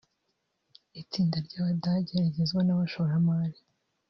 [1.01, 3.59] Itsinda ry’Abadage rigizwe n’abashoramari